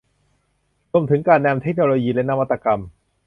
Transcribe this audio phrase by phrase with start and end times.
[0.91, 2.79] รวมถึงการนำเทคโนโลยีและนวัตกรรม